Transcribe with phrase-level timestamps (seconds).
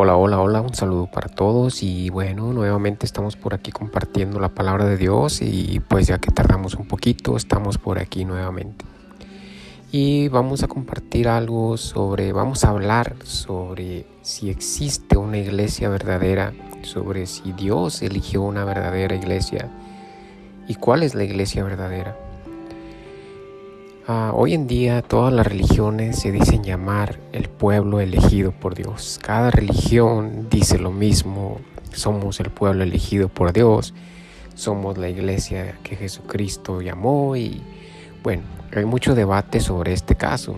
[0.00, 4.48] Hola, hola, hola, un saludo para todos y bueno, nuevamente estamos por aquí compartiendo la
[4.48, 8.84] palabra de Dios y pues ya que tardamos un poquito, estamos por aquí nuevamente.
[9.90, 16.52] Y vamos a compartir algo sobre, vamos a hablar sobre si existe una iglesia verdadera,
[16.82, 19.68] sobre si Dios eligió una verdadera iglesia
[20.68, 22.27] y cuál es la iglesia verdadera.
[24.10, 29.20] Ah, hoy en día todas las religiones se dicen llamar el pueblo elegido por Dios.
[29.22, 31.60] Cada religión dice lo mismo.
[31.92, 33.92] Somos el pueblo elegido por Dios.
[34.54, 37.60] Somos la iglesia que Jesucristo llamó y
[38.22, 40.56] bueno, hay mucho debate sobre este caso.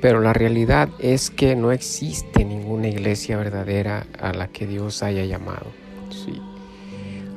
[0.00, 5.26] Pero la realidad es que no existe ninguna iglesia verdadera a la que Dios haya
[5.26, 5.66] llamado.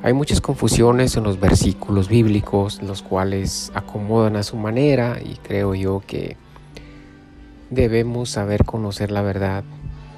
[0.04, 5.76] Hay muchas confusiones en los versículos bíblicos, los cuales acomodan a su manera y creo
[5.76, 6.36] yo que
[7.70, 9.62] debemos saber conocer la verdad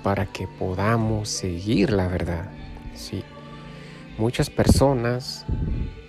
[0.02, 2.50] para que podamos seguir la verdad.
[2.94, 3.24] Sí.
[4.16, 5.44] Muchas personas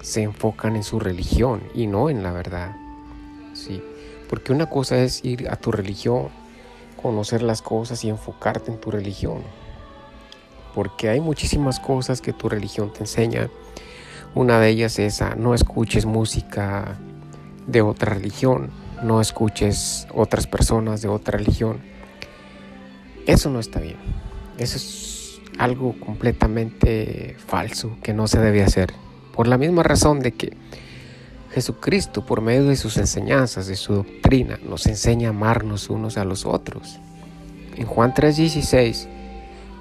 [0.02, 2.78] se enfocan en su religión y no en la verdad.
[3.52, 3.84] Sí.
[4.30, 6.30] Porque una cosa es ir a tu religión,
[7.02, 9.42] conocer las cosas y enfocarte en tu religión
[10.76, 13.50] porque hay muchísimas cosas que tu religión te enseña.
[14.36, 16.98] Una de ellas es no escuches música
[17.66, 18.70] de otra religión,
[19.02, 21.80] no escuches otras personas de otra religión.
[23.26, 23.96] Eso no está bien.
[24.58, 28.94] Eso es algo completamente falso que no se debe hacer.
[29.34, 30.58] Por la misma razón de que
[31.54, 36.26] Jesucristo, por medio de sus enseñanzas, de su doctrina, nos enseña a amarnos unos a
[36.26, 37.00] los otros.
[37.78, 39.15] En Juan 3:16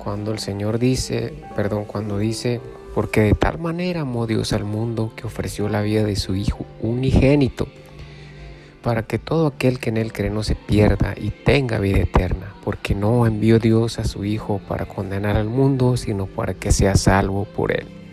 [0.05, 2.60] cuando el Señor dice, perdón, cuando dice,
[2.94, 6.66] porque de tal manera amó Dios al mundo que ofreció la vida de su Hijo
[6.83, 7.66] unigénito,
[8.82, 12.55] para que todo aquel que en Él cree no se pierda y tenga vida eterna,
[12.62, 16.94] porque no envió Dios a su Hijo para condenar al mundo, sino para que sea
[16.94, 18.03] salvo por Él.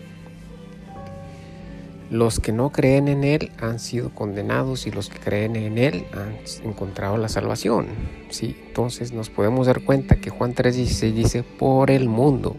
[2.12, 6.04] Los que no creen en Él han sido condenados y los que creen en Él
[6.12, 7.86] han encontrado la salvación.
[8.28, 8.54] ¿sí?
[8.66, 12.54] Entonces nos podemos dar cuenta que Juan 3:16 dice, por el mundo.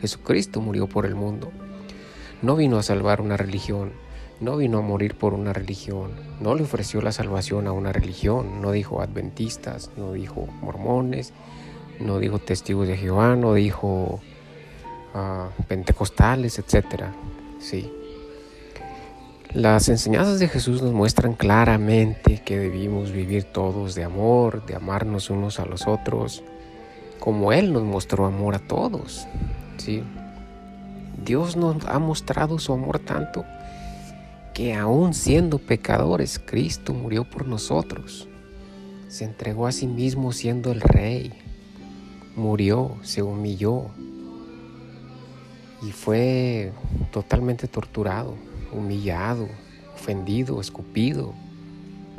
[0.00, 1.52] Jesucristo murió por el mundo.
[2.40, 3.92] No vino a salvar una religión,
[4.40, 8.62] no vino a morir por una religión, no le ofreció la salvación a una religión,
[8.62, 11.34] no dijo adventistas, no dijo mormones,
[12.00, 14.20] no dijo testigos de Jehová, no dijo
[15.14, 17.04] uh, pentecostales, etc.
[17.58, 17.92] Sí,
[19.54, 25.30] las enseñanzas de Jesús nos muestran claramente que debimos vivir todos de amor, de amarnos
[25.30, 26.42] unos a los otros,
[27.18, 29.26] como Él nos mostró amor a todos.
[29.78, 30.02] ¿sí?
[31.24, 33.46] Dios nos ha mostrado su amor tanto
[34.52, 38.28] que aún siendo pecadores, Cristo murió por nosotros.
[39.08, 41.32] Se entregó a sí mismo siendo el Rey.
[42.36, 43.86] Murió, se humilló
[45.80, 46.72] y fue
[47.12, 48.34] totalmente torturado
[48.72, 49.48] humillado,
[49.94, 51.32] ofendido, escupido.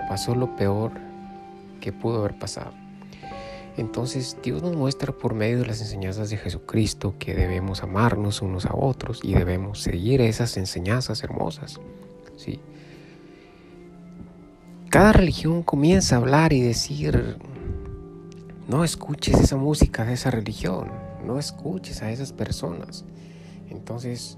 [0.07, 0.91] Pasó lo peor
[1.81, 2.73] que pudo haber pasado.
[3.77, 8.65] Entonces Dios nos muestra por medio de las enseñanzas de Jesucristo que debemos amarnos unos
[8.65, 11.79] a otros y debemos seguir esas enseñanzas hermosas.
[12.35, 12.59] ¿sí?
[14.89, 17.37] Cada religión comienza a hablar y decir,
[18.67, 20.89] no escuches esa música de esa religión,
[21.25, 23.05] no escuches a esas personas.
[23.69, 24.37] Entonces,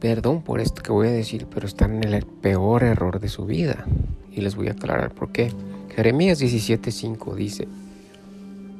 [0.00, 3.44] Perdón por esto que voy a decir, pero están en el peor error de su
[3.44, 3.84] vida.
[4.32, 5.52] Y les voy a aclarar por qué.
[5.94, 7.68] Jeremías 17:5 dice,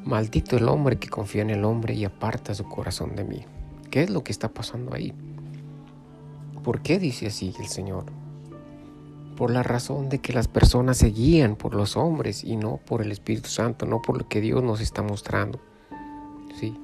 [0.04, 3.44] Maldito el hombre que confía en el hombre y aparta su corazón de mí.
[3.90, 5.12] ¿Qué es lo que está pasando ahí?
[6.64, 8.04] ¿Por qué dice así el Señor?
[9.36, 13.02] Por la razón de que las personas se guían por los hombres y no por
[13.02, 15.60] el Espíritu Santo, no por lo que Dios nos está mostrando.
[16.58, 16.74] Sí.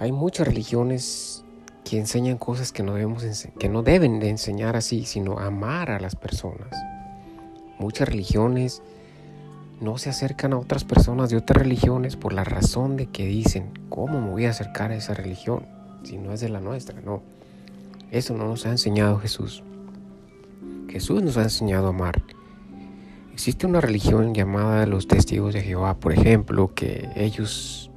[0.00, 1.43] Hay muchas religiones
[1.84, 3.24] que enseñan cosas que no, debemos
[3.58, 6.70] que no deben de enseñar así, sino amar a las personas.
[7.78, 8.82] Muchas religiones
[9.80, 13.70] no se acercan a otras personas de otras religiones por la razón de que dicen,
[13.90, 15.66] ¿cómo me voy a acercar a esa religión
[16.04, 17.00] si no es de la nuestra?
[17.02, 17.22] No,
[18.10, 19.62] eso no nos ha enseñado Jesús.
[20.88, 22.22] Jesús nos ha enseñado a amar.
[23.32, 27.90] Existe una religión llamada los testigos de Jehová, por ejemplo, que ellos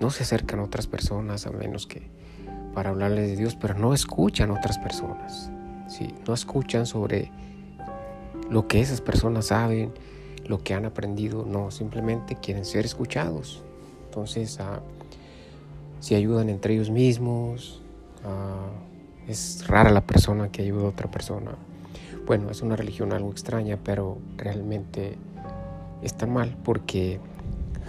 [0.00, 2.08] no se acercan a otras personas a menos que
[2.74, 5.50] para hablarles de Dios, pero no escuchan otras personas.
[5.88, 6.14] ¿sí?
[6.26, 7.30] No escuchan sobre
[8.50, 9.92] lo que esas personas saben,
[10.46, 13.62] lo que han aprendido, no, simplemente quieren ser escuchados.
[14.06, 14.80] Entonces, uh,
[16.00, 17.82] si ayudan entre ellos mismos,
[18.24, 21.52] uh, es rara la persona que ayuda a otra persona.
[22.26, 25.16] Bueno, es una religión algo extraña, pero realmente
[26.02, 27.20] está mal porque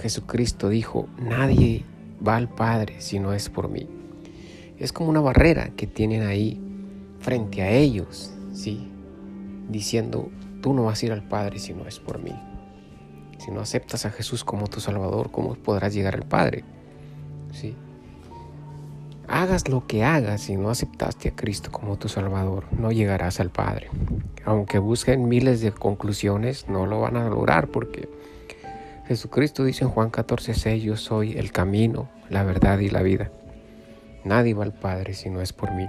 [0.02, 1.86] Jesucristo dijo, nadie
[2.26, 3.88] va al Padre si no es por mí.
[4.82, 6.60] Es como una barrera que tienen ahí
[7.20, 8.92] frente a ellos, ¿sí?
[9.70, 10.32] Diciendo,
[10.64, 12.34] tú no vas a ir al Padre si no es por mí.
[13.38, 16.64] Si no aceptas a Jesús como tu Salvador, ¿cómo podrás llegar al Padre?
[17.54, 17.76] ¿Sí?
[19.28, 23.52] Hagas lo que hagas, si no aceptaste a Cristo como tu Salvador, no llegarás al
[23.52, 23.92] Padre.
[24.46, 28.10] Aunque busquen miles de conclusiones, no lo van a lograr porque
[29.08, 33.30] Jesucristo dice en Juan 14, 6, yo soy el camino, la verdad y la vida.
[34.24, 35.88] Nadie va al Padre si no es por mí.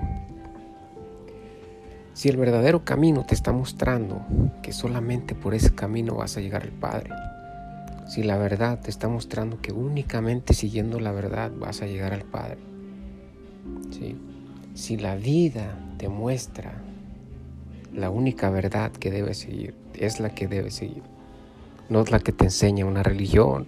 [2.14, 4.22] Si el verdadero camino te está mostrando
[4.62, 7.10] que solamente por ese camino vas a llegar al Padre,
[8.06, 12.24] si la verdad te está mostrando que únicamente siguiendo la verdad vas a llegar al
[12.24, 12.58] Padre,
[14.74, 16.72] si la vida te muestra
[17.92, 21.02] la única verdad que debes seguir, es la que debes seguir
[21.92, 23.66] no es la que te enseña una religión,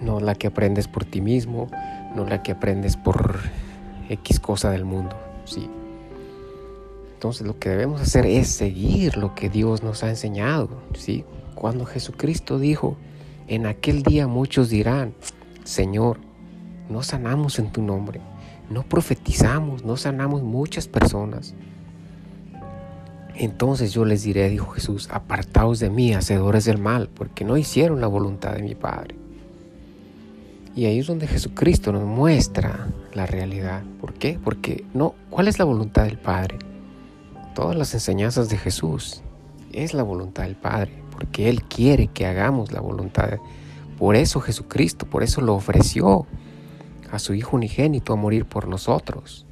[0.00, 1.68] no la que aprendes por ti mismo,
[2.16, 3.40] no la que aprendes por
[4.08, 5.68] X cosa del mundo, sí.
[7.14, 11.24] Entonces lo que debemos hacer es seguir lo que Dios nos ha enseñado, ¿sí?
[11.54, 12.96] Cuando Jesucristo dijo,
[13.46, 15.14] en aquel día muchos dirán,
[15.64, 16.18] Señor,
[16.88, 18.20] no sanamos en tu nombre,
[18.70, 21.54] no profetizamos, no sanamos muchas personas.
[23.36, 28.00] Entonces yo les diré, dijo Jesús, apartaos de mí, hacedores del mal, porque no hicieron
[28.00, 29.21] la voluntad de mi Padre.
[30.74, 33.82] Y ahí es donde Jesucristo nos muestra la realidad.
[34.00, 34.38] ¿Por qué?
[34.42, 36.58] Porque no, ¿cuál es la voluntad del Padre?
[37.54, 39.22] Todas las enseñanzas de Jesús
[39.72, 43.38] es la voluntad del Padre, porque Él quiere que hagamos la voluntad.
[43.98, 46.26] Por eso Jesucristo, por eso lo ofreció
[47.10, 49.44] a su Hijo unigénito a morir por nosotros.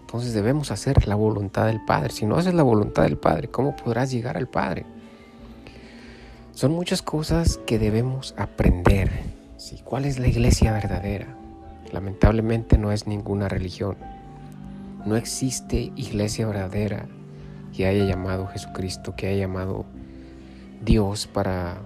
[0.00, 2.10] Entonces debemos hacer la voluntad del Padre.
[2.10, 4.84] Si no haces la voluntad del Padre, ¿cómo podrás llegar al Padre?
[6.52, 9.10] Son muchas cosas que debemos aprender.
[9.66, 9.80] ¿Sí?
[9.84, 11.26] ¿Cuál es la iglesia verdadera?
[11.92, 13.96] Lamentablemente no es ninguna religión.
[15.04, 17.06] No existe iglesia verdadera
[17.74, 19.84] que haya llamado Jesucristo, que haya llamado
[20.84, 21.78] Dios para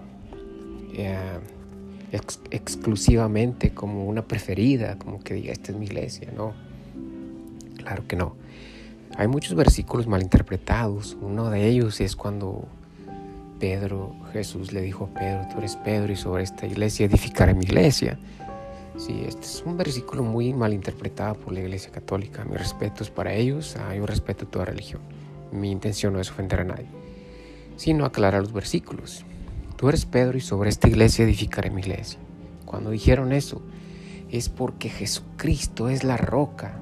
[0.95, 1.41] eh,
[2.51, 6.53] exclusivamente como una preferida, como que diga, esta es mi iglesia, no.
[7.77, 8.37] Claro que no.
[9.17, 11.17] Hay muchos versículos malinterpretados.
[11.21, 12.69] Uno de ellos es cuando
[13.61, 17.65] Pedro, Jesús le dijo a Pedro, tú eres Pedro y sobre esta iglesia edificaré mi
[17.65, 18.19] iglesia.
[18.97, 22.45] Sí, este es un versículo muy malinterpretado por la iglesia católica.
[22.45, 25.01] Mi respeto es para ellos, ah, yo respeto toda religión.
[25.53, 26.87] Mi intención no es ofender a nadie,
[27.77, 29.25] sino aclarar los versículos.
[29.77, 32.19] Tú eres Pedro y sobre esta iglesia edificaré mi iglesia.
[32.67, 33.63] Cuando dijeron eso,
[34.31, 36.81] es porque Jesucristo es la roca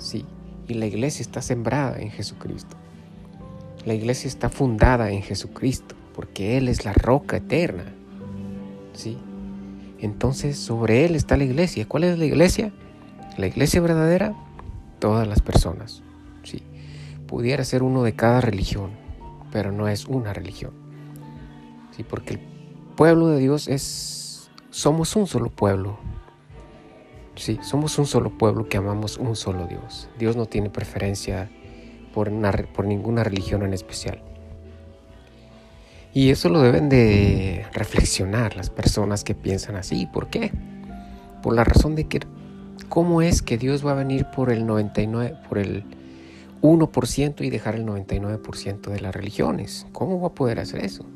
[0.00, 0.24] Sí,
[0.66, 2.76] y la iglesia está sembrada en Jesucristo.
[3.84, 7.84] La iglesia está fundada en Jesucristo, porque Él es la roca eterna.
[8.92, 9.18] ¿Sí?
[9.98, 11.86] Entonces sobre Él está la iglesia.
[11.86, 12.72] ¿Cuál es la iglesia?
[13.36, 14.34] La iglesia verdadera,
[14.98, 16.02] todas las personas.
[16.42, 16.62] ¿Sí?
[17.26, 18.90] Pudiera ser uno de cada religión,
[19.50, 20.72] pero no es una religión.
[21.96, 22.04] ¿Sí?
[22.04, 22.40] Porque el
[22.96, 25.98] pueblo de Dios es, somos un solo pueblo,
[27.40, 30.10] Sí, somos un solo pueblo que amamos un solo Dios.
[30.18, 31.50] Dios no tiene preferencia
[32.14, 32.30] por,
[32.72, 34.22] por ninguna religión en especial.
[36.12, 40.06] Y eso lo deben de reflexionar las personas que piensan así.
[40.06, 40.52] ¿Por qué?
[41.42, 42.20] Por la razón de que
[42.88, 45.84] ¿cómo es que Dios va a venir por el 99 por el
[46.62, 49.86] 1% y dejar el 99% de las religiones?
[49.92, 51.06] ¿Cómo va a poder hacer eso?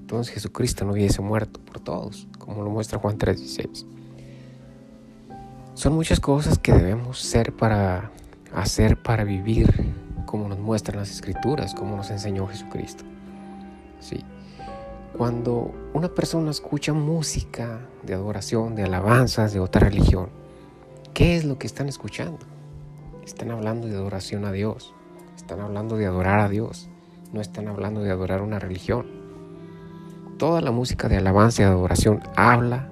[0.00, 3.86] Entonces Jesucristo no hubiese muerto por todos, como lo muestra Juan 3:16.
[5.74, 8.12] Son muchas cosas que debemos ser para
[8.54, 9.93] hacer para vivir
[10.34, 13.04] como nos muestran las escrituras, como nos enseñó Jesucristo.
[14.00, 14.24] Sí.
[15.16, 20.30] Cuando una persona escucha música de adoración, de alabanzas de otra religión,
[21.12, 22.40] ¿qué es lo que están escuchando?
[23.24, 24.92] Están hablando de adoración a Dios,
[25.36, 26.88] están hablando de adorar a Dios,
[27.32, 29.06] no están hablando de adorar una religión.
[30.36, 32.88] Toda la música de alabanza y adoración habla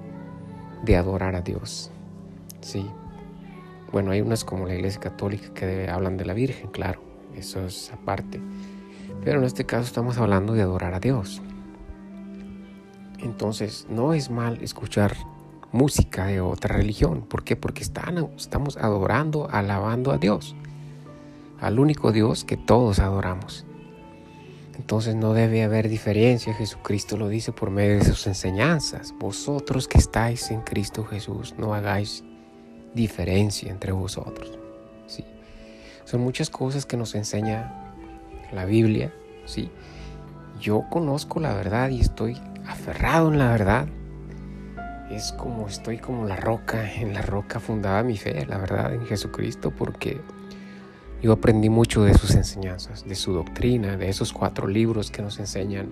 [0.83, 1.91] de adorar a Dios.
[2.61, 2.89] Sí.
[3.91, 7.91] Bueno, hay unas como la Iglesia Católica que hablan de la Virgen, claro, eso es
[7.91, 8.41] aparte.
[9.23, 11.41] Pero en este caso estamos hablando de adorar a Dios.
[13.19, 15.15] Entonces, no es mal escuchar
[15.71, 17.21] música de otra religión.
[17.21, 17.55] ¿Por qué?
[17.55, 20.55] Porque estamos adorando, alabando a Dios,
[21.59, 23.65] al único Dios que todos adoramos.
[24.75, 29.13] Entonces no debe haber diferencia, Jesucristo lo dice por medio de sus enseñanzas.
[29.19, 32.23] Vosotros que estáis en Cristo Jesús, no hagáis
[32.93, 34.57] diferencia entre vosotros.
[35.07, 35.23] ¿sí?
[36.05, 37.73] Son muchas cosas que nos enseña
[38.51, 39.13] la Biblia.
[39.45, 39.69] ¿sí?
[40.59, 43.87] Yo conozco la verdad y estoy aferrado en la verdad.
[45.09, 49.05] es como estoy como la roca, en la roca fundada mi fe, la verdad, en
[49.05, 50.21] Jesucristo, porque
[51.21, 55.39] yo aprendí mucho de sus enseñanzas, de su doctrina, de esos cuatro libros que nos
[55.39, 55.89] enseñan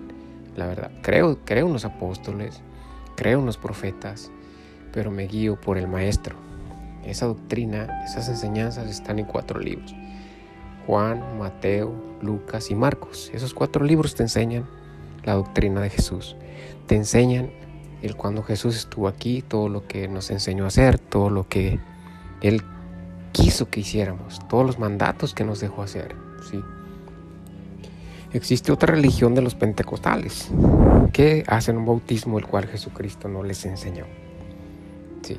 [0.56, 0.90] la verdad.
[1.02, 2.60] Creo, creo en los apóstoles,
[3.16, 4.30] creo en los profetas,
[4.92, 6.36] pero me guío por el Maestro.
[7.04, 9.94] Esa doctrina, esas enseñanzas están en cuatro libros.
[10.86, 13.30] Juan, Mateo, Lucas y Marcos.
[13.34, 14.66] Esos cuatro libros te enseñan
[15.24, 16.36] la doctrina de Jesús.
[16.86, 17.50] Te enseñan
[18.02, 21.78] el cuando Jesús estuvo aquí, todo lo que nos enseñó a hacer, todo lo que
[22.40, 22.62] Él
[23.32, 26.14] quiso que hiciéramos, todos los mandatos que nos dejó hacer.
[26.50, 26.60] ¿sí?
[28.32, 30.50] Existe otra religión de los pentecostales
[31.12, 34.04] que hacen un bautismo el cual Jesucristo no les enseñó.
[35.22, 35.38] ¿Sí?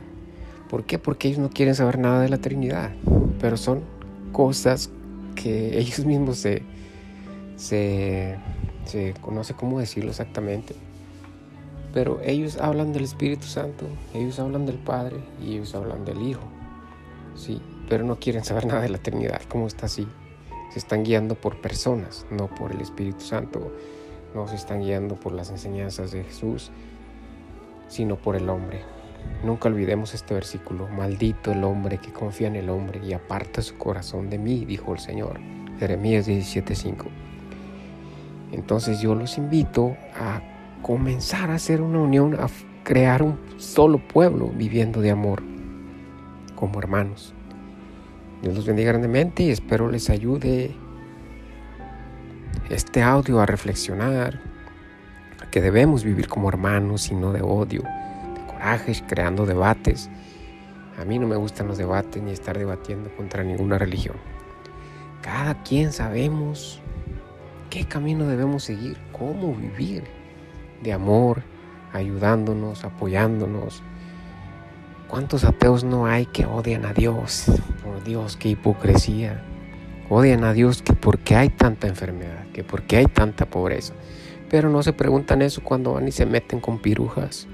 [0.70, 1.00] ¿Por qué?
[1.00, 2.92] Porque ellos no quieren saber nada de la Trinidad,
[3.40, 3.82] pero son
[4.32, 4.90] cosas
[5.34, 6.64] que ellos mismos se,
[7.56, 8.38] se,
[8.86, 10.76] se no cómo decirlo exactamente,
[11.94, 16.44] pero ellos hablan del Espíritu Santo, ellos hablan del Padre y ellos hablan del Hijo,
[17.36, 20.08] sí, pero no quieren saber nada de la Trinidad, ¿cómo está así?
[20.74, 23.72] se están guiando por personas, no por el Espíritu Santo,
[24.34, 26.72] no se están guiando por las enseñanzas de Jesús,
[27.88, 28.82] sino por el hombre.
[29.44, 33.78] Nunca olvidemos este versículo, maldito el hombre que confía en el hombre y aparta su
[33.78, 35.40] corazón de mí, dijo el Señor.
[35.80, 37.06] Jeremías 17:5.
[38.52, 40.42] Entonces yo los invito a
[40.82, 42.48] comenzar a hacer una unión, a
[42.84, 45.42] crear un solo pueblo viviendo de amor
[46.56, 47.34] como hermanos.
[48.42, 50.76] Dios los bendiga grandemente y espero les ayude
[52.70, 54.40] este audio a reflexionar
[55.52, 57.84] que debemos vivir como hermanos y no de odio,
[59.08, 60.10] creando debates.
[61.00, 64.16] A mí no me gustan los debates ni estar debatiendo contra ninguna religión.
[65.22, 66.82] Cada quien sabemos
[67.70, 70.04] qué camino debemos seguir, cómo vivir
[70.84, 71.42] de amor,
[71.94, 73.84] ayudándonos, apoyándonos,
[75.14, 77.46] ¿Cuántos ateos no hay que odian a Dios?
[77.84, 79.44] Por Dios, qué hipocresía.
[80.10, 83.94] Odian a Dios que porque hay tanta enfermedad, que porque hay tanta pobreza.
[84.50, 87.48] Pero no se preguntan eso cuando van y se meten con pirujas.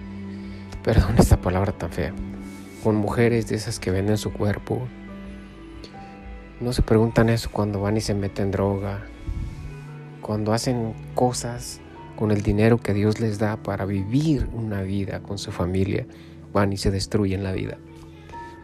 [0.83, 2.13] Perdón esta palabra tan fea.
[2.83, 4.87] Con mujeres de esas que venden su cuerpo.
[6.61, 9.05] No se preguntan eso cuando van y se meten droga.
[10.21, 11.81] Cuando hacen cosas
[12.15, 16.05] con el dinero que Dios les da para vivir una vida con su familia
[16.53, 17.77] van y se destruyen la vida.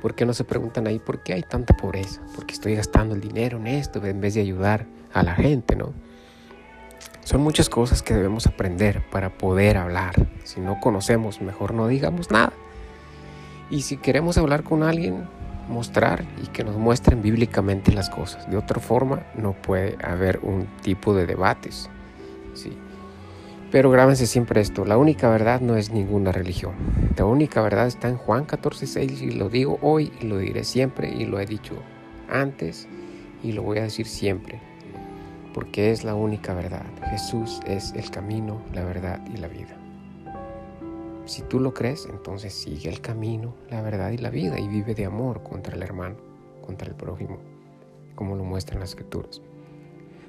[0.02, 2.22] ¿Por qué no se preguntan ahí por qué hay tanta pobreza?
[2.36, 5.76] ¿Por qué estoy gastando el dinero en esto en vez de ayudar a la gente,
[5.76, 5.94] no?
[7.26, 10.14] Son muchas cosas que debemos aprender para poder hablar.
[10.44, 12.54] Si no conocemos, mejor no digamos nada.
[13.72, 15.28] Y si queremos hablar con alguien,
[15.68, 18.48] mostrar y que nos muestren bíblicamente las cosas.
[18.52, 21.90] De otra forma, no puede haber un tipo de debates.
[22.54, 22.78] Sí.
[23.72, 26.76] Pero grábense siempre esto, la única verdad no es ninguna religión.
[27.18, 31.10] La única verdad está en Juan 14:6 y lo digo hoy y lo diré siempre
[31.10, 31.74] y lo he dicho
[32.30, 32.88] antes
[33.42, 34.75] y lo voy a decir siempre.
[35.56, 36.86] Porque es la única verdad.
[37.12, 39.78] Jesús es el camino, la verdad y la vida.
[41.24, 44.94] Si tú lo crees, entonces sigue el camino, la verdad y la vida y vive
[44.96, 46.18] de amor contra el hermano,
[46.66, 47.38] contra el prójimo,
[48.16, 49.42] como lo muestran las escrituras.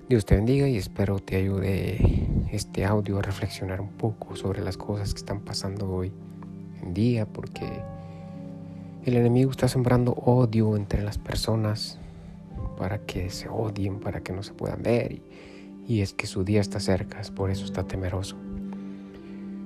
[0.09, 4.77] Dios te bendiga y espero te ayude este audio a reflexionar un poco sobre las
[4.77, 6.13] cosas que están pasando hoy
[6.81, 7.83] en día, porque
[9.05, 11.99] el enemigo está sembrando odio entre las personas
[12.77, 15.21] para que se odien, para que no se puedan ver.
[15.87, 18.37] Y, es que su día está cerca, por eso está temeroso.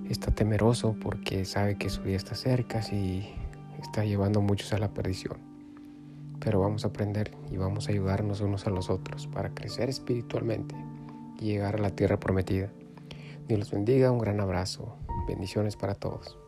[0.09, 3.29] Está temeroso porque sabe que su día está cerca y
[3.83, 5.50] está llevando muchos a la perdición
[6.40, 10.75] pero vamos a aprender y vamos a ayudarnos unos a los otros para crecer espiritualmente
[11.38, 12.73] y llegar a la tierra prometida.
[13.47, 14.97] Dios los bendiga, un gran abrazo,
[15.29, 16.39] bendiciones para todos.